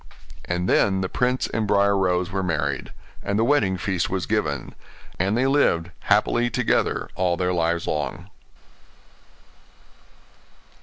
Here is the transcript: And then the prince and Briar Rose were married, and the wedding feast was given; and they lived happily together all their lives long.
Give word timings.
And 0.45 0.67
then 0.67 1.01
the 1.01 1.09
prince 1.09 1.45
and 1.47 1.67
Briar 1.67 1.95
Rose 1.95 2.31
were 2.31 2.41
married, 2.41 2.91
and 3.21 3.37
the 3.37 3.43
wedding 3.43 3.77
feast 3.77 4.09
was 4.09 4.25
given; 4.25 4.73
and 5.19 5.37
they 5.37 5.45
lived 5.45 5.91
happily 6.05 6.49
together 6.49 7.07
all 7.13 7.37
their 7.37 7.53
lives 7.53 7.85
long. 7.85 8.31